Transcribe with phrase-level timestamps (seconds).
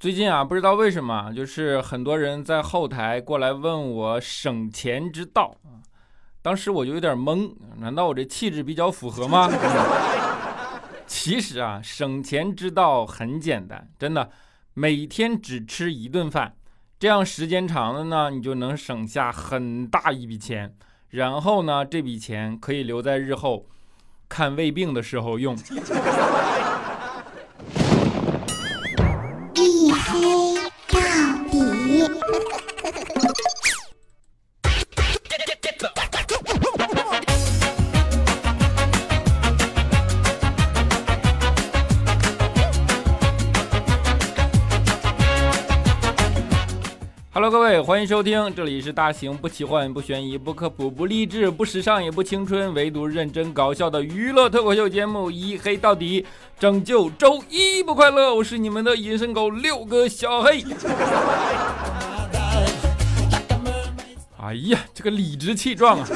[0.00, 5.76] 最近啊，不知道为什么，就是很多人在后台过来问我省钱之道啊。
[6.40, 9.46] 当时我就有点懵，难道我这气质比较符合吗？
[11.06, 14.30] 其实啊，省钱之道很简单，真的，
[14.72, 16.54] 每天只吃一顿饭，
[16.98, 20.74] 这样时间长了呢，你就能省下很大一笔钱。
[21.10, 23.66] 然后呢，这笔钱可以留在日后
[24.30, 25.54] 看胃病的时候用。
[47.90, 56.22] 欢迎收听，这里是大型不奇幻、不悬疑、不科普、不励志、不时尚也不青春，唯独认真搞笑的娱乐脱口秀节目《一黑到底》，
[56.56, 58.32] 拯救周一不快乐。
[58.32, 60.64] 我是你们的隐身狗六个小黑。
[64.38, 66.06] 哎呀，这个理直气壮啊！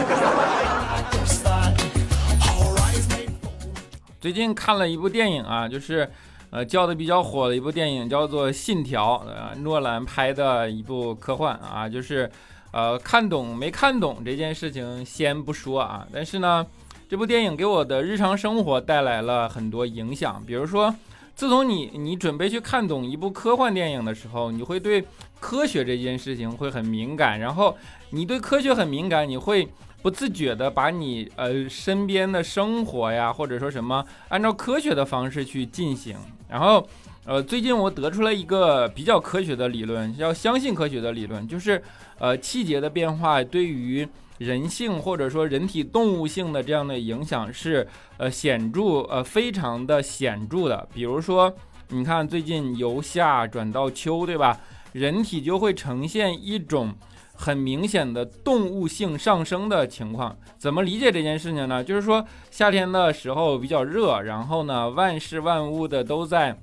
[4.21, 6.09] 最近看了一部电影啊，就是。
[6.55, 12.31] 呃，叫的比较火的一部电影叫做《信条》，呃，诺兰拍的一部科幻啊，就是，
[12.71, 16.65] 呃，看懂没看懂这件事情先不说啊，但是呢，
[17.09, 20.95] 这部电影给我的日常生活带来了很多影响，比如说，
[21.35, 25.05] 自从你你准备去看懂一部科幻电影的时候，你会对
[25.41, 27.77] 科学这件事情会很敏感，然后
[28.11, 29.69] 你对科学很敏感，你会。
[30.05, 36.15] 不自觉的把你呃身边的生活呀，或者说什么，按照科学的方式去进行。
[36.47, 36.87] 然后，
[37.25, 41.83] 呃，最近我得出了一个比较科学的理论，要相信科学的理论，就是
[42.19, 47.89] 呃气节的变化对于人性或者说人体动物性的这样的影响是
[48.19, 50.87] 呃显著呃非常的显著的。
[50.93, 51.51] 比如说，
[51.89, 54.61] 你看最近由夏转到秋，对吧？
[54.93, 56.95] 人体就会呈现一种。
[57.35, 61.83] 很明显的动物性上升的情况，怎么理解这件事情呢？
[61.83, 66.57] 就是说夏天的时候比较热，然后呢万事万物的都在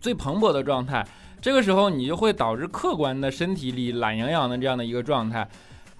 [0.00, 1.06] 最蓬勃的状态，
[1.40, 5.48] 这个时候你就会导致客观的身体里懒洋洋的这样的一个状态。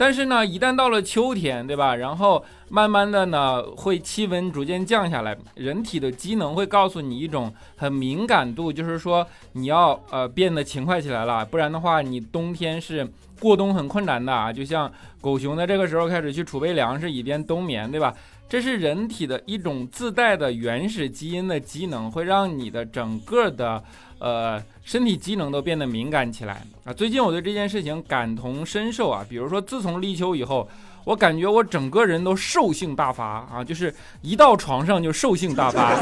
[0.02, 1.94] 但是呢，一旦到了秋天，对吧？
[1.94, 13.08] 然后慢慢的呢，会气温逐渐降下来，人体的机能会告诉你一种很敏感度，就是说你要呃变得勤快起来了，不然的话，你冬天是
[13.38, 14.52] 过冬很困难的啊。
[14.52, 14.90] 就像
[15.20, 18.12] 狗熊在这个时候开始去储备粮食，以便冬眠，对吧？
[18.48, 23.80] 这是人体的一种自带的原始基因的机能，会让你的整个的。
[24.22, 26.92] 呃，身体机能都变得敏感起来啊！
[26.92, 29.26] 最近我对这件事情感同身受啊。
[29.28, 30.68] 比如说，自从立秋以后，
[31.02, 35.96] 我感觉我整个人都兽性大发啊，就是一到床上就兽性大发。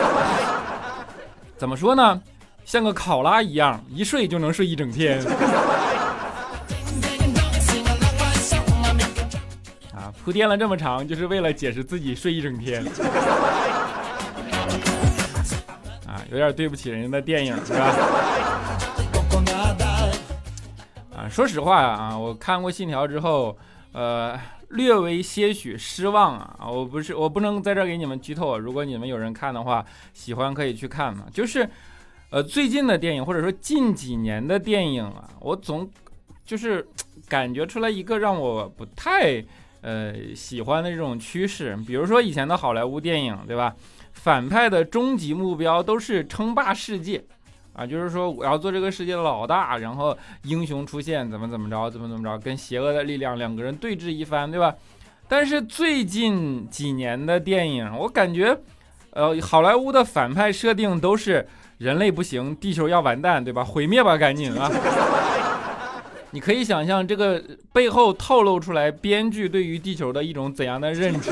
[1.57, 2.21] 怎么说呢？
[2.67, 5.19] 像个考拉一样，一睡就能睡一整天。
[9.95, 12.85] 啊，铺垫了这么长，就是为了解释自己睡一整天。
[16.31, 17.95] 有点对不起人家的电影，是吧？
[21.17, 23.59] 啊，说实话啊，我看过《信条》之后，
[23.93, 26.57] 呃，略微些许失望啊。
[26.71, 28.57] 我不是，我不能在这给你们剧透。
[28.59, 31.27] 如果你们有人看的话，喜欢可以去看嘛。
[31.33, 31.69] 就是，
[32.31, 35.91] 呃，最近的电影或者说近几年的电影啊，我总
[36.47, 36.87] 就是
[37.29, 39.45] 感觉出来一个让我不太
[39.81, 41.77] 呃喜欢的这种趋势。
[41.87, 43.75] 比如说以前的好莱坞电影，对吧？
[44.23, 47.25] 反派的终极目标都是称霸世界，
[47.73, 54.75] 啊，就是说我要做这个世界的老大，然后英雄出现，怎么怎么着，怎么怎么着，跟邪恶的力量两个人对峙一番，对吧？
[55.27, 58.55] 但是最近几年的电影，我感觉，
[59.13, 61.49] 呃，好莱坞的反派设定都是
[61.79, 63.65] 人类不行，地球要完蛋，对吧？
[63.65, 64.71] 毁灭吧，赶紧啊！
[66.33, 67.43] 你可以想象这个
[67.73, 71.31] 背后透露出来编剧对于地球的一种怎样的认知。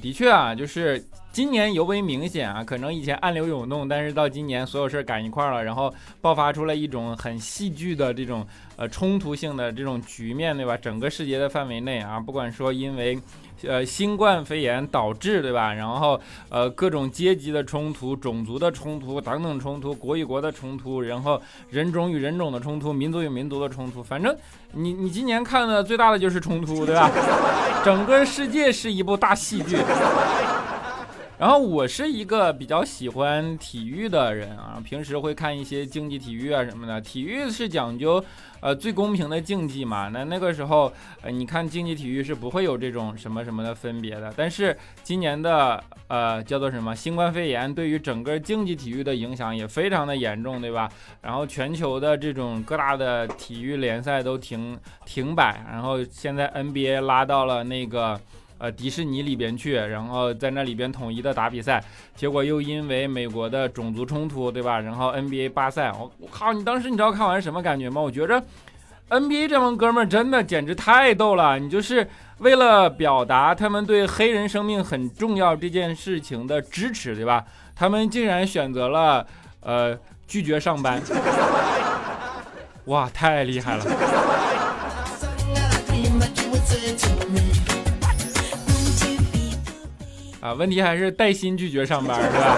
[0.00, 8.46] 的确啊，就是今年尤为明显啊，可能以前暗流涌动，但是到今年所有事儿赶一块儿了，然后爆发出了一种很戏剧的这种
[8.76, 10.76] 呃冲突性的这种局面，对吧？
[10.76, 13.18] 整个世界的范围内啊，不管说因为。
[13.62, 15.74] 呃，新冠肺炎导致，对吧？
[15.74, 24.32] 然后，呃，各种阶级的冲突、种族的冲突、等等冲突、国与国的冲突，然后人种与人种的冲突、民族与民族的冲突，反正
[24.74, 27.10] 你你今年看的最大的就是冲突，对吧？
[27.84, 29.76] 整个世界是一部大戏剧。
[31.38, 37.00] 然后我是一个比较喜欢体育的人啊，平时会看一些竞技体育啊什么的。
[37.00, 38.22] 体育是讲究，
[38.58, 40.08] 呃，最公平的竞技嘛。
[40.08, 40.92] 那那个时候，
[41.22, 44.34] 呃，你看竞技体育是不会有这种什么什么的分别的。
[44.36, 50.90] 但是今年的，呃，叫做什么新冠肺炎，对于整个竞技体育的影响也非常的严重，对吧？
[51.22, 54.76] 然后全球的这种各大的体育联赛都停
[55.06, 58.20] 停摆，然后现在 NBA 拉到了那个。
[58.58, 61.82] 呃，迪士尼里边去，然后在那里边统一的打比赛，
[62.16, 64.80] 结果又因为美国的种族冲突，对吧？
[64.80, 68.00] 然后 NBA 罢赛，我我靠，你当时你知道看完什么感觉吗？
[68.00, 68.42] 我觉着
[69.10, 72.06] NBA 这帮哥们儿真的简直太逗了，你就是
[72.38, 77.44] 为了表达他们对黑人生命很重要这件事情的支持，对吧？
[77.76, 79.24] 他们竟然选择了
[79.60, 79.96] 呃
[80.26, 81.00] 拒绝上班，
[82.86, 83.84] 哇，太厉害了！
[90.48, 92.56] 啊，问题还是带薪拒绝上班，是吧？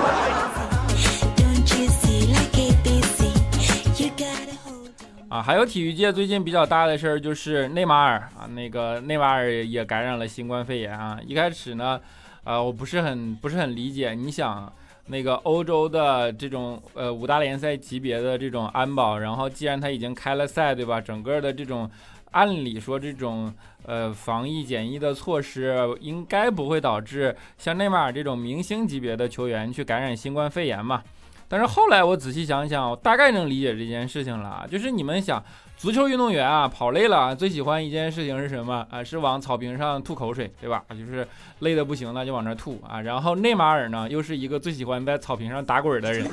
[5.28, 11.19] 啊，还有体育界最近比较大的事儿就是内马尔啊，那个内马尔也感染了新冠肺炎啊。
[11.26, 12.00] 一开始呢，
[12.44, 14.72] 呃，我不是很不是很理解，你想
[15.06, 21.00] 那个欧洲的这种呃五大联赛级别的这种安保，然后既然他已经开了赛，对吧？
[21.00, 21.90] 整个的这种。
[22.32, 23.53] 按理说，这种
[23.85, 31.03] 呃防疫检疫的措施应该不会导致像内马尔这种明星级别的球员去感染新冠肺炎嘛？
[31.49, 34.65] 但是后来我仔细想想，我大概能理解这件事情了。
[34.71, 35.43] 就是你们想，
[35.77, 39.03] 足球运动员啊，跑累了，最喜欢一件事情是什么啊？
[39.03, 40.85] 是往草坪上吐口水，对吧？
[40.91, 41.26] 就是
[41.59, 43.00] 累得不行了就往那吐啊。
[43.00, 46.25] 然后内马尔呢，又是一个最喜欢在草坪上打滚的人。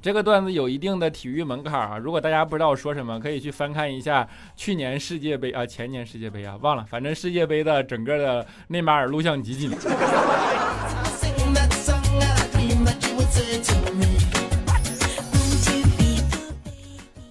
[0.00, 1.98] 这个段子有一定的体育门槛啊！
[1.98, 9.72] 如果大家不知道我说什么，可以去翻看一下去年世界杯啊，前年世界杯啊，忘了，反正世界杯的整个的内马尔录像集锦。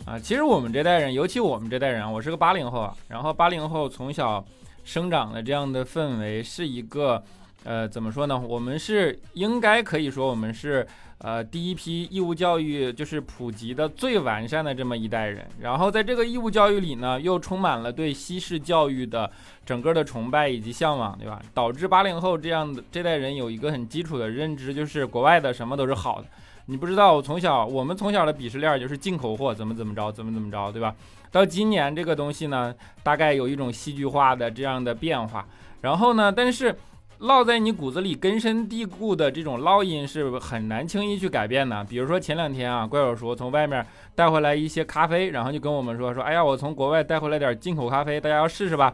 [0.06, 4.44] 啊，其实我们这代人，尤其我们这代人，我是个八零后啊，然后八零后从小
[4.84, 7.24] 生长的这样的氛围，是一个，
[7.64, 8.38] 呃，怎么说呢？
[8.38, 10.86] 我们是应该可以说我们是。
[11.19, 19.30] 呃，第一批义务教育就是普及的最完善的这么一代人，然后在这个义务教育里呢，又充满了对西式教育的
[19.66, 21.42] 整个的崇拜以及向往，对吧？
[21.56, 26.28] 导致八零后这样的这代人有一个很基础的认知，就是国外的什么都是好的。
[26.68, 30.94] 你不知道，我从小我们从小的鄙视链就是进口货，怎么怎么着，怎么怎么着，对吧？
[31.31, 35.48] 到今年这个东西呢，大概有一种戏剧化的这样的变化，
[35.81, 36.75] 然后呢，但是。
[37.22, 41.84] 烙在你骨子里根深蒂固的这种烙印是很难轻易去改变的。
[41.86, 43.84] 比如说前两天啊，怪手叔从外面
[44.14, 48.94] 带回来一些咖啡，然后就跟我们说说，哎呀，我从国外带回来点进口咖啡，大家要试试吧。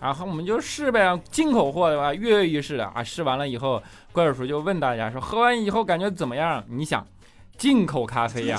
[0.00, 2.12] 然后我们就试呗，进口货的吧？
[2.12, 3.02] 跃跃欲试的啊。
[3.02, 3.82] 试完了以后，
[4.12, 6.62] 怪手叔就问大家说，喝完以后感觉怎么样？
[6.68, 7.06] 你想，
[7.56, 8.58] 进口咖啡呀，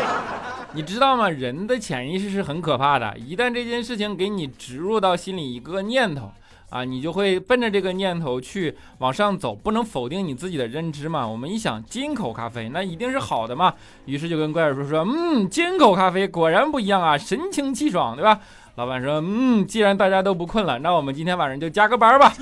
[0.74, 1.30] 你知道吗？
[1.30, 6.30] 人的潜意识是很可怕的，一旦这件事情给你植入到心里一个念头。
[6.74, 11.24] 啊，你就会奔着这个念头去往上走，不能否定你自己的认知嘛。
[11.24, 13.72] 我们一想进口咖啡，那一定是好的嘛。
[14.06, 18.40] 于是就跟怪叔说，嗯，进口咖啡果然不一样啊，神清气爽，对吧？
[18.74, 22.34] 老板说，嗯，既然大家都不困了，那我们今天晚上就加个班吧。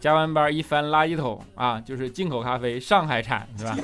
[0.00, 3.76] 加完班一翻垃圾桶啊，就是进口咖啡，上海产，对吧？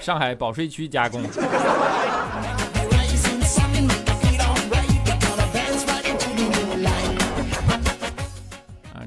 [0.00, 1.22] 上海保税区加工。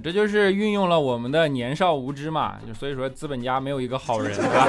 [0.01, 4.67] 这就是运用了我们的年少无知嘛，就所以说资本家没有一个好人，对吧？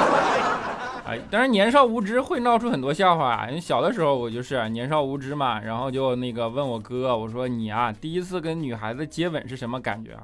[1.04, 3.46] 哎，当然年少无知会闹出很多笑话。
[3.48, 10.22] 因为小的时候我就是年少无知嘛，然后就那个问我哥，我说你啊，第一次跟女孩子接吻是什么感觉啊？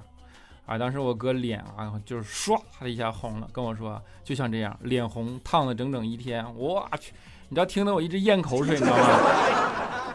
[0.67, 6.45] 啊，当时我哥脸啊就是唰的一下红了，跟我说就像这样，脸红烫了整整一天。
[6.55, 7.12] 我去，
[7.49, 9.05] 你知道听得我一直咽口水，你知道吗？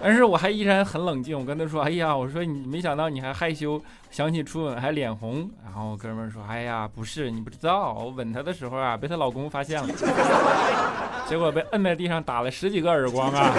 [0.05, 3.81] 但是我还依然很冷静，我跟他说：“哎呀，我说你没想到你还害羞，
[4.11, 9.87] 想起初吻还脸红。”然后哥们说：“哎呀，不是，你不知道，我吻她的时候啊，被她老公发现了，
[11.25, 13.53] 结果被摁在地上打了十几个耳光啊！”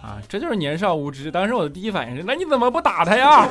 [0.00, 1.30] 啊，这就是年少无知。
[1.30, 3.46] 当时我的第一反应是：那你怎么不打他呀？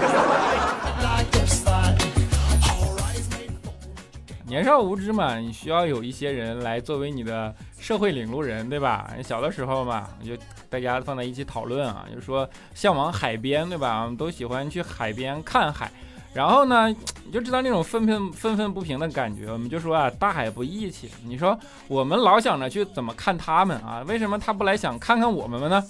[4.52, 9.10] 年少无知嘛，你需要有一些人来作为你的社会领路人，对吧？
[9.24, 10.34] 小的时候嘛，就
[10.70, 14.02] 大家放在一起讨论啊，就说向往海边，对吧？
[14.02, 15.90] 我们都喜欢去海边看海。
[16.34, 19.50] 然后呢，你就知道那种愤愤愤愤不平的感觉。
[19.50, 21.10] 我们就说啊，大海不义气。
[21.24, 24.04] 你说我们老想着去怎么看他们啊？
[24.06, 25.82] 为什么他不来想看看我们呢？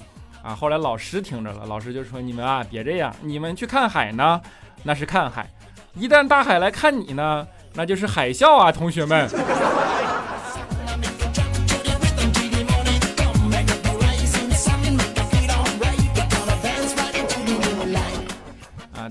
[0.44, 4.40] 啊，后来老师听着了，老师就说：“你们啊，别这样，你们去看海呢，
[4.84, 5.46] 那是看海；
[5.96, 9.30] 一旦大海来看你呢，那就是海啸啊，同学们。”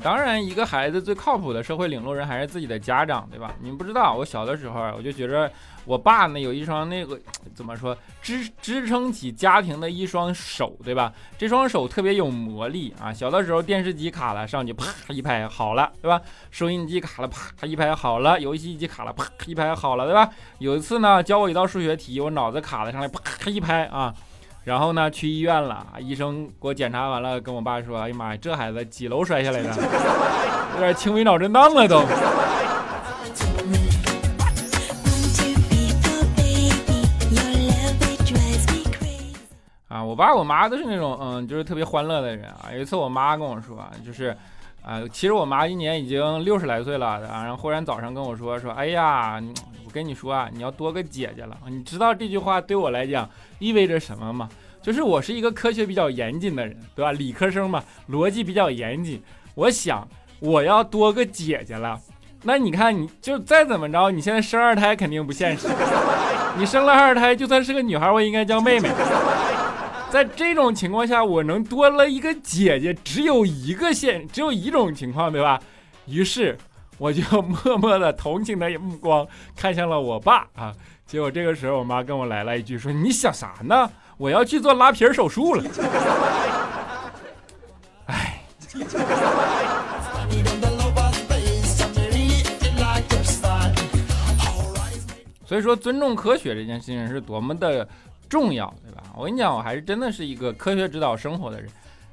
[0.03, 3.55] 当然，一个孩子最靠谱的社会领路人还是自己的家长，对吧？
[3.61, 5.51] 你们不知道，我小的时候我就觉着
[5.85, 7.19] 我爸呢有一双那个
[7.55, 11.13] 怎么说支支撑起家庭的一双手，对吧？
[11.37, 13.13] 这双手特别有魔力啊！
[13.13, 16.21] 小的时候电视机卡了，上去啪一拍好了，对吧？
[16.51, 20.31] 收音机卡了，啪一拍好了；游戏机卡了，啪一拍好了，对吧？
[20.59, 24.15] 有一次呢，教我一道数学题，我脑子卡了，上来啪一拍啊！
[24.63, 29.69] 然后呢，去医院了，医生给我检查完了，跟我爸说：“哎呀妈呀，这孩子几楼摔下来的？
[30.77, 32.01] 有点轻微脑震荡了都。”
[39.89, 42.69] 啊，我爸我妈都是那种嗯，就是特别欢乐的人啊。
[42.73, 44.37] 有一次我妈跟我说，就是。
[44.83, 49.41] 啊，其实我妈今年已经六十来岁了啊，然后忽然早上跟我说说，哎呀，
[49.85, 51.57] 我跟你说啊，你要多个姐姐了。
[51.69, 54.49] 你知道这句话对我来讲意味着什么吗？
[54.83, 57.13] 就是我是一个科学比较严谨的人，对吧？
[57.13, 59.23] 理科生嘛，逻辑比较严谨。
[59.55, 60.09] 我想
[60.41, 62.01] 我要多个姐姐了，
[62.45, 65.69] 那你看你就再怎么着，你现在生二胎肯定不现实。
[66.57, 68.89] 你生了二胎，就算是个女孩，我应该叫妹妹。
[70.11, 75.61] 在这种情况下，我能多了一个姐姐，只有一个现，只有一种情况，对吧？
[76.07, 76.59] 于是
[76.99, 79.25] 我就 默默的同情的目光
[79.57, 80.75] 看向了我爸啊。
[81.07, 83.89] 结果这个时候，我妈跟我来了一句，说：“你想啥呢？
[84.17, 85.63] 我要去做拉皮手术了。”
[88.07, 88.43] 哎。
[95.47, 97.89] 所以说，尊重科学这件事情是多么的。
[98.31, 99.03] 重要对吧？
[99.15, 101.69] 我跟你讲，我还是真的是一个科学指导生活的人，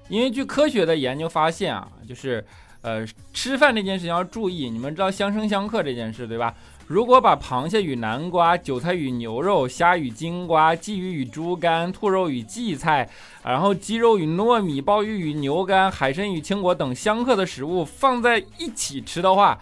[0.09, 2.43] 因为据科学的研究发现啊，就是，
[2.81, 4.69] 呃，吃饭这件事情要注意。
[4.69, 6.53] 你们知道相生相克这件事对吧？
[6.87, 13.07] 如果把螃蟹与南瓜、韭菜与牛肉、虾与金瓜、鲫鱼与猪肝、兔肉与荠菜，
[13.43, 19.59] 然后鸡肉与糯米、鲍鱼与牛肝、海参与青果等相克的食物放在一起吃的话，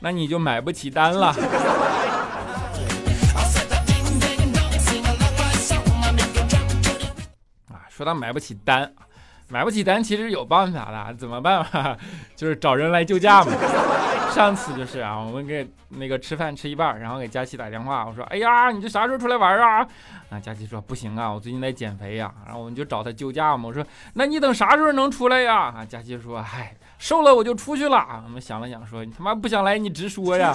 [0.00, 1.34] 那你就买不起单了。
[7.98, 8.88] 说他买不起单，
[9.48, 11.96] 买不起单其实有办法的，怎么办嘛？
[12.36, 13.50] 就是找人来救驾嘛。
[14.30, 19.84] 上次就是啊，我们给那个吃饭吃一半，然后给佳琪打电话，我说：“哎呀，你这啥时候出来玩啊？”
[20.30, 23.64] 啊，佳琪说：“不行啊，我最近在减肥呀。”然后我们就找他救驾嘛。
[23.66, 30.54] 我说：“那你等啥时候能出来呀？”啊，佳琪说：“嗨，瘦了我就出去了。”我们想了想说：“你他妈不想来，你直说呀。”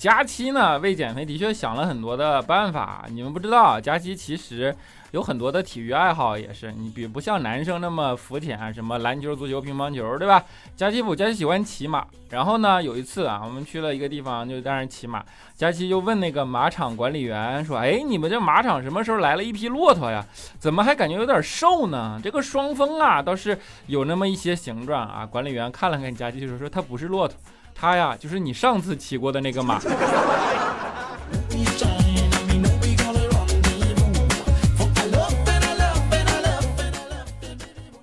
[0.00, 3.04] 佳期呢为减肥的确想了很多的办法。
[3.10, 4.74] 你们不知道，佳期其实
[5.10, 10.42] 有很多的体育爱好，也是你比不像男生那么肤浅，什么篮球、足球、乒乓球，对吧？
[10.74, 12.06] 佳期不，佳期喜欢骑马。
[12.30, 15.22] 然后呢，有一次啊，我们去了一个地方，就当然骑马。
[15.54, 20.24] 佳期就问那个马场管理员说：“哎，你们这马场什么时候来了一匹骆驼呀？
[20.58, 22.18] 怎么还感觉有点瘦呢？
[22.24, 27.36] 这个双峰啊，倒是有那么一些形状啊。”管理员看了看佳期，就说说：“它不是骆驼。”
[27.74, 29.80] 他呀，就是你上次骑过的那个马。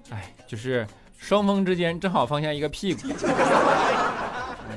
[0.10, 3.08] 哎，就是双峰之间正好放下一个屁股。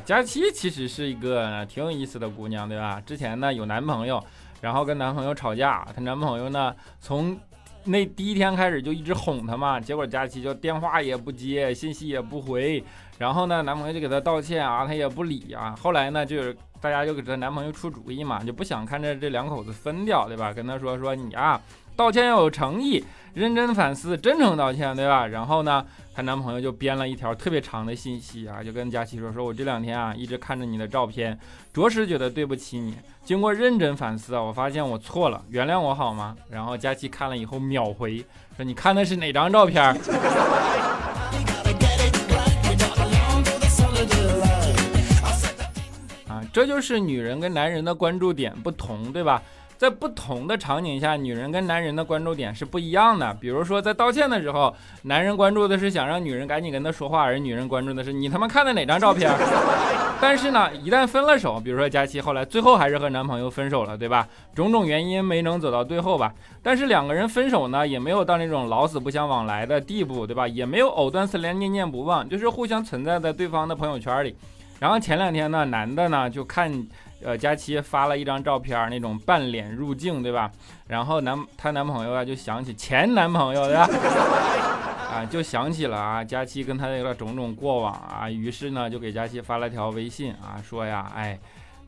[0.05, 3.01] 佳期其实是一个挺有意思的姑娘，对吧？
[3.07, 4.23] 之前呢有男朋友，
[4.61, 7.39] 然后跟男朋友吵架，她男朋友呢从
[7.85, 12.83] 那第一天开始就一直哄她嘛，结果佳期就电话也不接，信息也不回。
[13.21, 15.77] 然后呢，男朋友就给她道歉啊，她也不理啊。
[15.79, 20.55] 后来呢，就是大家就给她男朋友出主意嘛，就不想看着这两口子分掉，对吧？
[20.55, 21.61] 跟她说说你啊，
[21.95, 25.27] 道歉要有诚意，认真反思，真诚道歉，对吧？
[25.27, 25.85] 然后呢，
[26.15, 31.39] 她男朋友就编了一条特别长的信息啊，就跟佳琪说说我这两天啊一直看着你的照片，
[31.75, 32.97] 着实觉得对不起你。
[33.23, 36.35] 经过认真反思啊，我发现我错了，原谅我好吗？
[36.49, 38.25] 然后佳琪看了以后秒回
[38.57, 39.95] 说你看的是哪张照片？
[46.53, 49.43] 这就是女人跟男人的关注点不同，对吧？
[49.79, 53.33] 在不同的场景下，女人跟男人的关注点是不一样的。
[53.41, 59.33] 比如说，在道歉的时候，男人关注的是想让女人赶紧跟他说话，而女人关注的是你他妈看的哪张照片。
[60.21, 64.29] 但是呢，一旦分了手，比如说佳期后来最后还是和男朋友分手了，对吧？
[64.55, 66.35] 种种原因没能走到最后吧。
[66.63, 70.47] 但是两个人分手呢，也没有到那种老死不相往来的地步，对吧？
[70.47, 74.37] 也没有藕断丝连、念念不忘，就是互相存在在对方的朋友圈里。
[74.81, 76.89] 然后前两天呢，男的呢就看。
[77.23, 80.51] 呃，佳琪发了一张照片，那种半脸入镜，对吧？
[80.87, 83.87] 然后男她男朋友啊就想起前男朋友，对吧？
[85.13, 91.39] 啊，就想起了啊，佳琪跟他那个种种过往啊，于是呢就给佳琪发了条微信啊，说呀，哎，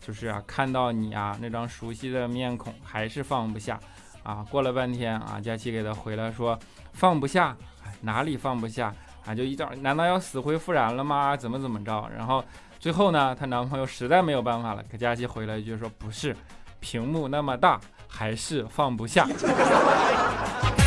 [0.06, 3.80] 就是啊，看到你啊那张熟悉的面孔，还是放不下
[4.22, 4.44] 啊。
[4.50, 6.58] 过了半天啊，佳琪给他回来说，
[6.92, 7.56] 放不下，
[8.02, 8.94] 哪里放不下
[9.26, 9.34] 啊？
[9.34, 11.36] 就一照，难道要死灰复燃了吗？
[11.36, 12.08] 怎么怎么着？
[12.16, 12.44] 然后。
[12.82, 16.34] 最后呢，她男朋友实在没有办法了，给佳琪回了一句说：“不是，
[16.80, 19.24] 屏幕那么大，还是放不下。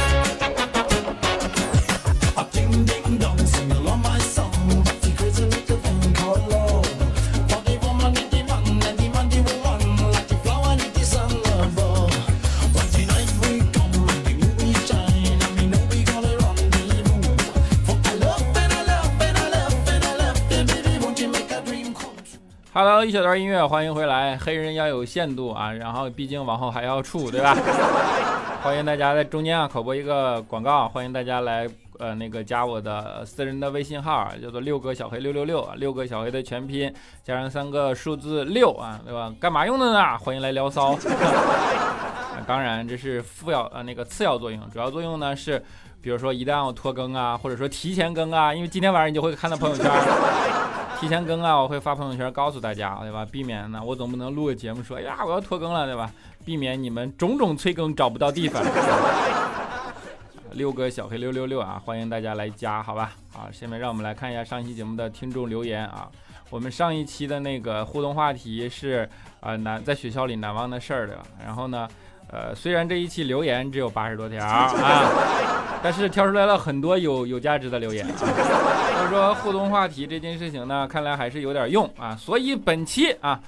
[23.06, 24.36] 一小段音乐，欢迎回来。
[24.36, 27.56] 黑人要有限度啊，然后毕竟往后还要处，对吧？
[28.64, 31.70] 欢迎大家在中间啊口播一个广告，欢迎大家来
[32.00, 36.92] 呃那个加我的私人的微信号，叫做六个小黑六六六，六个小黑的全拼
[37.24, 39.32] 加上三个数字六啊，对吧？
[39.40, 40.18] 干嘛用的呢？
[40.18, 40.98] 欢迎来聊骚。
[42.48, 45.64] 当然这是副要呃那个次要作用，主要作用呢是，
[46.02, 49.92] 比如说一旦我拖更啊，或者说提前更啊，因为今天晚上你就会看到朋友圈。
[51.00, 53.26] 提前更啊，我会发朋友圈告诉大家，对吧？
[53.26, 56.10] 避免呢，我总不能录个节目说，哎呀，我要拖更了，对吧？
[56.44, 58.64] 避免你们种种催更找不到地方。
[60.54, 63.12] 六个小黑六六六啊，欢迎大家来加，好吧？
[63.34, 66.10] 好，下面让我们来看一下上期节目的听众留言啊。
[66.50, 69.08] 我们上一期的那个互动话题是
[69.42, 71.24] 啊难在学校里难忘的事儿，对吧？
[71.46, 71.88] 然后呢？
[72.32, 74.72] 呃，虽然这一期留言只有八十多条 啊，
[75.82, 78.12] 但是挑出来了很多有有价值的留言啊。
[78.18, 82.16] 所以说互动话题这件事情呢，看来还是有点用啊。
[82.16, 83.40] 所以本期啊，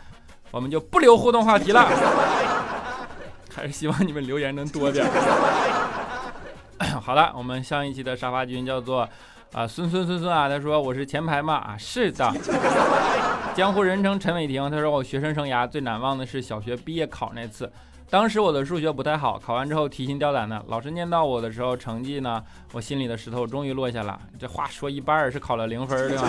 [0.51, 1.87] 我们就不留互动话题了，
[3.53, 5.05] 还是希望你们留言能多点。
[7.01, 9.09] 好了，我们上一期的沙发君叫做
[9.53, 12.31] 啊孙孙孙孙啊，他说我是前排嘛啊，是的。
[13.55, 17.69] 江湖人称陈伟霆，他说我学生生涯最难忘的是小学毕业考那次。
[18.09, 20.63] 当时我的数学不太好，考完之后提心吊胆的。
[20.69, 24.17] 老师念到我的时候，成绩呢，我心里的石头终于落下了。
[24.39, 26.23] 这话说一半是考了零分，对吧？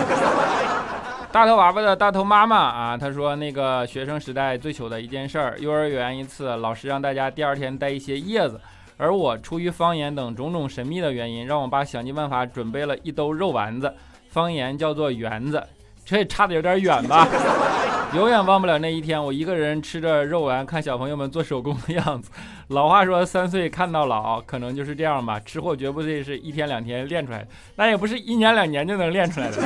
[1.31, 8.59] 大头娃娃的大头妈妈啊，他说那个学生时代最糗的一件事儿，幼儿园一次，老师让大家第二天带一些叶子，
[8.97, 13.93] 而我出于方言等种种神秘的原因，让我爸想尽办法准备了一兜肉丸子，
[14.29, 15.63] 方言叫做圆子，
[16.03, 17.25] 这也差的有点远吧。
[18.15, 22.31] 永远忘不了那一天，我一个人吃着肉丸，看小朋友们做手工的样子。
[22.69, 25.39] 老话说三岁看到老，可能就是这样吧。
[25.39, 29.57] 吃货绝不会是一天两天练出来的，那也不是一年两年就能练出来的。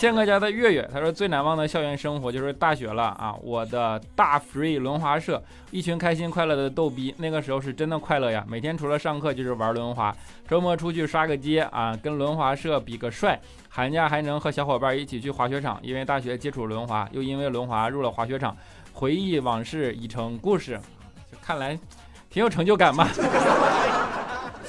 [0.00, 3.36] 宪哥家的月月，他说最难忘的校园生活就是大学了啊！
[3.42, 8.42] 我的大 free 轮滑社，一群开心快乐的逗逼，那个时候是真的快乐呀！
[8.48, 10.16] 每天除了上课就是玩轮滑，
[10.48, 13.38] 周末出去刷个街啊，跟轮滑社比个帅。
[13.68, 18.56] 寒假还能和小伙伴一起去滑雪场，因为大学接触轮滑，又因为轮滑入了滑雪场，
[18.94, 20.80] 回忆往事已成故事，
[21.42, 21.78] 看来
[22.30, 23.06] 挺有成就感嘛。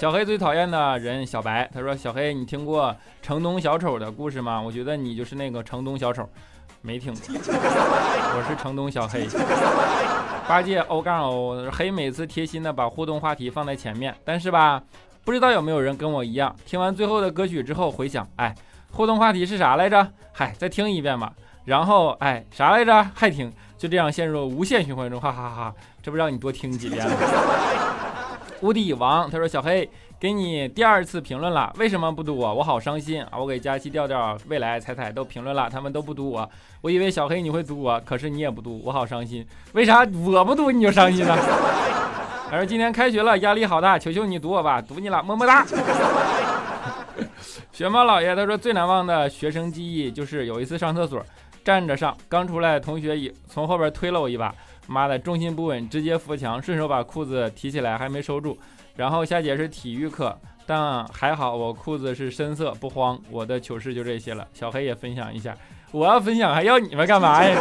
[0.01, 4.59] 小黑最讨厌的人小白，他说：“小黑，你听过城东小丑的故事吗？
[4.59, 6.27] 我觉得你就是那个城东小丑，
[6.81, 7.21] 没听过。
[7.37, 9.27] 我是城东小黑。
[10.47, 14.81] 八戒欧杠欧黑每次贴心的把互动话题放在前面，但是吧，
[15.23, 18.55] 不知道有没有人跟我一样，听完最后的歌曲之后回想，哎，
[18.89, 20.11] 互动话题是啥来着？
[20.31, 21.31] 嗨，再听一遍吧。
[21.65, 23.03] 然后哎，啥来着？
[23.13, 25.75] 还听，就这样陷入无限循环中，哈哈哈哈！
[26.01, 27.80] 这不让你多听几遍了。”
[28.61, 32.53] 无敌王，他说：“小黑，给你第二次评论了，为什么不读我？
[32.53, 33.31] 我好伤心啊！
[33.39, 36.47] 我给佳期、调调、未来、彩彩都评论了，他们都不读我。
[36.81, 39.43] 我以为小黑你会读我，可是你也不读，我好伤心。
[39.73, 41.35] 为啥我不读你就伤心呢？”
[42.51, 45.65] 他说：“今天开学了，压力好大，求求你读我吧，读你了，么么哒。”
[47.73, 51.25] 雪猫老爷他说：“最难忘的学生记忆就是有一次上厕所，
[51.63, 54.53] 站着上，刚出来，同学一从后边推了我一把。”
[54.87, 58.57] 妈的，重心不稳，直接扶墙，顺手把裤子提起来，还没收住。
[58.95, 63.19] 然后下节是体育课，但还好我裤子是深色，不慌。
[63.29, 64.47] 我的糗事就这些了。
[64.53, 65.55] 小黑也分享一下，
[65.91, 67.57] 我要分享还要你们干嘛呀？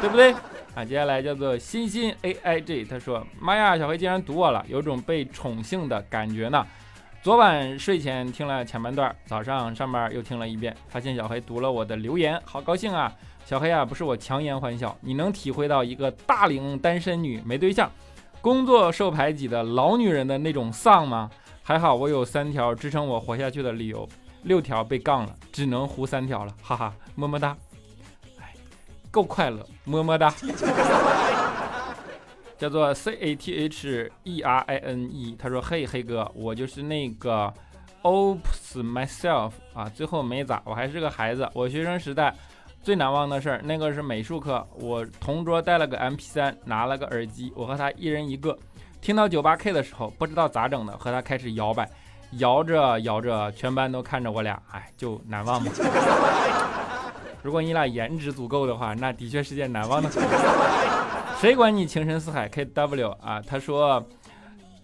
[0.00, 0.32] 对不对？
[0.74, 0.84] 啊。
[0.84, 6.66] 接下来叫做欣欣 A I G，他说：“妈呀，小黑竟然读我了，有种被宠幸的感觉呢。”
[7.22, 13.12] 昨晚睡前听了前半段，早上上班又听了一遍，发现小黑读了我的留言，好高兴啊！
[13.50, 17.90] 小黑啊，不是我强颜欢笑，你能体会到一个大龄单身女没对象、
[18.40, 21.28] 工作受排挤的老女人的那种丧吗？
[21.60, 24.08] 还好我有三条支撑我活下去的理由，
[24.44, 27.56] 六条被杠了，只能胡三条了，哈哈，么么哒！
[28.38, 28.54] 哎，
[29.10, 30.32] 够快乐，么么哒。
[32.56, 37.52] 叫做 C A T H E R I N E，他说：“嘿，黑哥，我就是那个
[38.04, 41.50] Oops myself 啊，最后没咋，我还是个孩子。
[41.52, 42.32] 我学生时代
[42.82, 48.58] 最难忘的事儿，那个是美术课，我同桌带了个 M P 三，拿了个耳机，我和他一人一个，
[49.00, 51.88] 听到九八 K 的时候，不知道咋整的，和他开始摇摆，
[52.38, 55.70] 摇着摇着，全班都看着我俩，哎，就难忘吧。
[57.42, 60.18] 如果你俩颜值足够的话，那的确是件难忘的事。”
[61.38, 64.06] 谁管你情深似海？K W 啊，他说，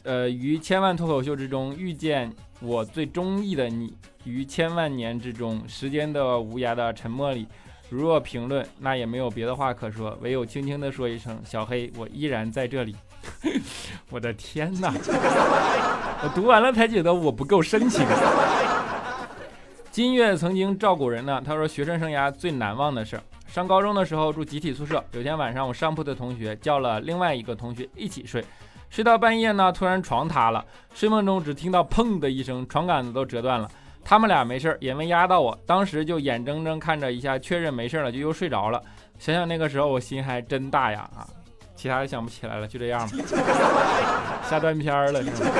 [0.04, 7.46] 呃，于千万脱口秀之中遇见我最中意的你，于千万年之中，时间的无涯的沉默里，
[7.88, 12.96] 如若评论，那也没有别的话可说，唯有轻轻的说一声：小黑，我依然在这里。
[14.10, 14.92] 我的天哪！
[16.22, 18.04] 我读完了才觉得我不够深情。
[19.90, 23.20] 金月曾经照顾人呢，他说学生生涯最难忘的事。
[23.46, 28.44] 上高中的时候住集体宿舍，有天晚上我上铺的同学叫了另外一个同学一起睡，
[28.90, 33.68] 睡到半夜呢，突然床塌了，睡梦中只听到砰的一声，床杆子都折断了。
[34.08, 38.80] 他们俩没事儿也没压到我，当时就眼睁睁看着一下确认没事了，就又睡着了。
[39.18, 41.26] 想想那个时候我心还真大呀啊！
[41.74, 43.16] 其他的想不起来了，就这样吧。
[44.48, 45.50] 下断片了是吗？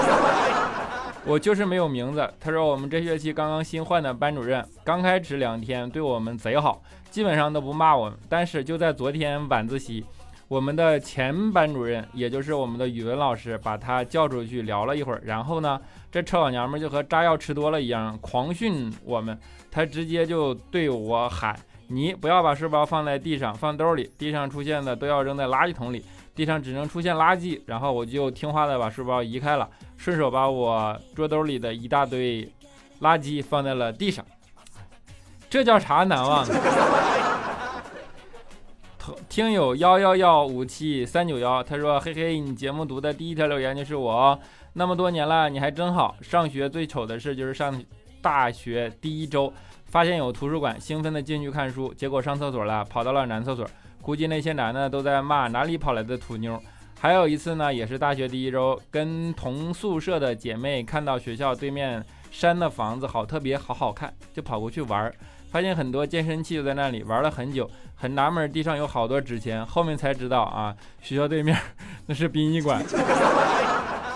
[1.25, 2.33] 我就是没有名字。
[2.39, 6.81] 他说我们这学期刚刚新换的班主任，刚开始两天对我们贼好，
[7.11, 8.17] 基本上都不骂我们。
[8.29, 10.07] 但是就在昨天晚自习，
[10.47, 15.21] 我们的前班主任，也就是我们的语文老师，把他叫出去聊了一会儿。
[15.25, 19.39] 然后呢，这臭老娘们就和炸药吃多了一样，狂训我们。
[19.71, 24.11] 他直接就对我喊：“你不要把书包放在地上，放兜里。
[24.17, 26.03] 地上出现的都要扔在垃圾桶里。
[26.35, 29.69] 地上只能出现垃圾。”然后我就听话的把书包移开了。
[29.99, 32.51] 顺手把我桌兜里的一大堆
[33.01, 34.25] 垃圾放在了地上，
[35.51, 36.47] 这叫啥难忘？
[39.29, 44.39] 听友幺幺幺五七三九幺，他说：“嘿嘿，你节目读的第一条留言就是我，
[44.79, 46.15] 那么多年了，你还真好。
[46.21, 47.83] 上学最丑的事就是上
[48.21, 49.51] 大学第一周，
[49.87, 53.67] 发现有图书馆，兴奋的进去看书，结果上厕所了，跑到了男厕所，
[54.03, 56.63] 估计那些男的都在骂哪里跑来的土妞。”
[57.01, 65.11] 还有一次呢，也是大学第一周，跟同宿舍的姐妹看到学校对面山的房子好特别，好好看，就跑过去玩，
[65.51, 71.57] 发现很多健身器就在那里，玩了很久，很纳闷，地上有好多纸钱，后面才知道啊，学校对面
[72.05, 72.85] 那是殡仪馆。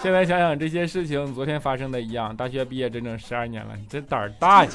[0.02, 2.34] 现在想想这些事情，昨天发生的一样。
[2.34, 4.70] 大学毕业整整十二年了，你这胆儿大呀！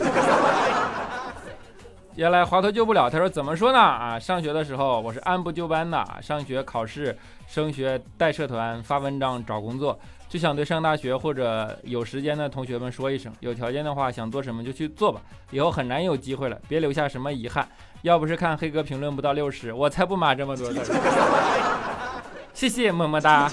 [2.15, 3.79] 原来滑头救不了，他说怎么说呢？
[3.79, 7.17] 啊，上学的时候我是按部就班的，上学考试。
[7.47, 17.67] 升学带社团发文章找工作，就想对上大学或者有时间的同学们说一声：有条件的话，想做什么就去做吧，以后很难有机会了，别留下什么遗憾。
[18.03, 20.81] 要不是看黑哥评论不到六十，我才不码这么多字。
[22.53, 23.49] 谢谢么么哒。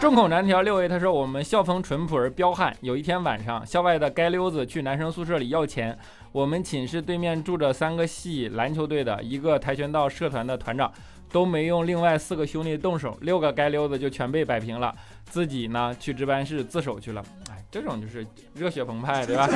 [0.00, 2.74] 众口难调六 A，他说我们校风淳朴而彪悍。
[2.82, 5.98] 有一天晚上，校外的街溜子去男生宿舍里要钱，
[6.30, 10.92] 我们寝室对面住着三个系篮球队的，一个跆拳道社团的团长。
[11.30, 14.94] 都没用另外四个兄弟动手，六个街溜子就全被摆平了。
[15.26, 17.22] 自己呢去值班室自首去了。
[17.50, 19.46] 哎，这种就是热血澎湃，对吧？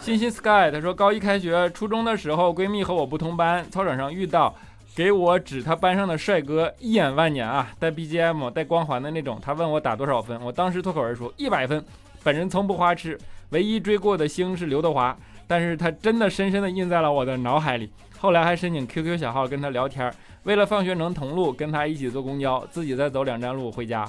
[0.00, 4.52] 星星 sky 他说高一开学，初中的时候闺蜜和我不同班，操场上遇到，
[4.94, 9.38] 给我指他班上的帅哥，一眼万年啊，带 BGM 带光环的那种。
[9.42, 11.82] 他问我打多少分，我当时脱口而出一百分。
[12.22, 13.18] 本人从不花痴，
[13.50, 17.90] 唯一追过的星是刘德华，但是他真的深深的印在了我的脑海里。
[18.18, 20.12] 后来还申请 QQ 小号跟他聊天。
[20.42, 24.06] 为了放学能同路，跟他一起坐公交，自己再走两站路回家。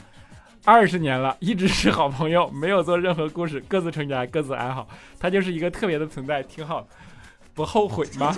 [0.66, 4.88] 二十年了，一直是好朋友，没有做任何故事，各自成家，各自安好。
[5.20, 6.86] 他就是一个特别的存在，挺好，
[7.54, 8.36] 不后悔吗？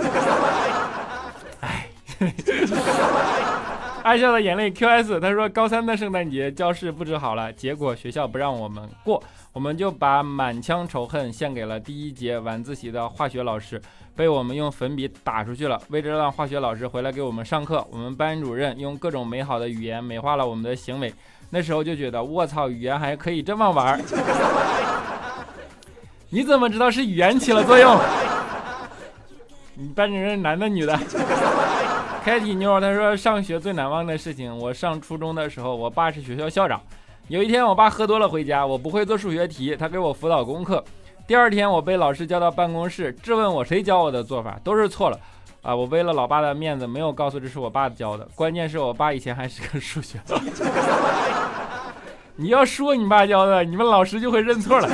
[4.03, 13.81] 爱笑的眼泪 QS，他说高三的圣诞节教室布置好了，结果学校不让我们过，我们就把满腔仇恨献给了第一节晚自习的化学老师。
[14.15, 15.81] 被我们用粉笔打出去了。
[15.89, 21.13] 为了让化学老师回来给我们上课，我们班主任用各种美好的语言美化了我们的行为。
[21.49, 24.01] 那时候就觉得，卧槽，语言还可以这么玩
[26.29, 27.99] 你怎么知道是语言起了作用？
[29.73, 30.97] 你班主任男的女的？
[32.25, 36.81] 开体妞他说上学最难忘的事情，我上初中的时候，我爸是学校校长。
[37.27, 40.83] 有一天我爸喝多了回家，我不会做数学题，他给我辅导功课。
[41.27, 45.19] 第二天我被老师叫到办公室质问我谁教我的做法都是错了。
[45.61, 48.27] 啊，我为了老爸的面子没有告诉这是我爸教的。
[48.33, 50.19] 关键是我爸以前还是个数学。
[52.37, 54.89] 你要说你爸教的，你们老师就会认错了。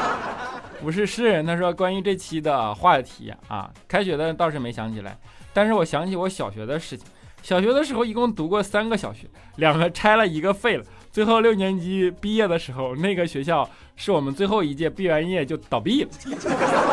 [0.82, 5.16] 不是诗人，他说关于这期的话题啊，开学的倒是没想起来，
[5.58, 7.04] 但是我想起我小学的事情。
[7.42, 10.84] 小学的时候一共读过三个小学，两个拆了，一个废了。
[11.10, 16.10] 最后六年级毕业的时候，那个学校是我们最后一届毕完业就倒闭了。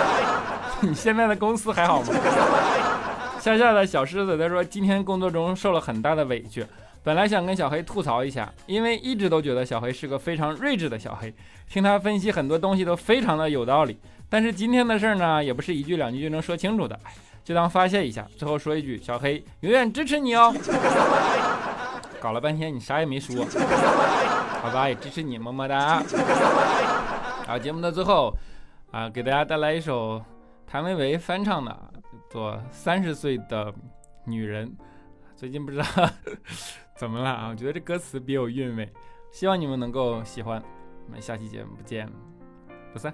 [0.81, 2.07] 你现在的公司还好吗？
[3.39, 6.65] 夏夏的小狮子他说今天工作中受了很大的委屈。
[7.03, 11.31] 本来想跟小黑吐槽一下，因为一直都觉得小黑是个非常睿智的小黑，
[11.69, 13.95] 听他分析很多东西都非常的有道理。
[14.27, 16.99] 但是今天的事儿呢，也不是一句两句就能说清楚的，
[17.45, 18.27] 就当发泄一下。
[18.35, 20.53] 最后说一句，小黑永远支持你哦。
[22.19, 23.45] 搞了半天你啥也没说，
[24.63, 26.03] 好吧，也支持你，么么哒。
[27.45, 28.35] 好，节目的最后
[28.91, 30.19] 啊，给大家带来一首
[30.65, 33.71] 谭维维翻唱的，叫做《三十岁的
[34.25, 34.67] 女人》。
[35.35, 35.85] 最近不知道。
[36.97, 37.49] 怎么了啊？
[37.49, 38.91] 我觉得这歌词别有韵味，
[39.31, 40.59] 希望你们能够喜欢。
[41.05, 42.09] 我们下期节目不见
[42.91, 43.13] 不散。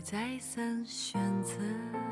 [0.00, 2.11] 再三选择。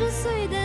[0.00, 0.59] 十岁的